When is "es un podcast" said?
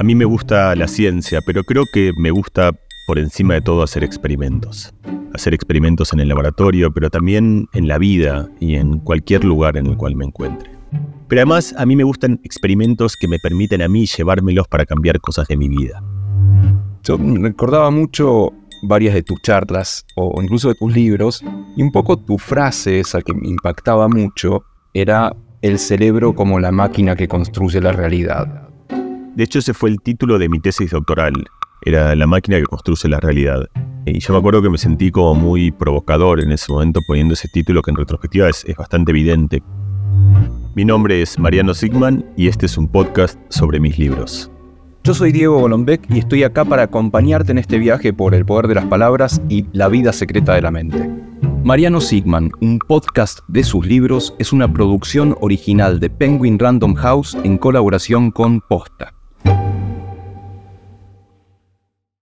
42.66-43.38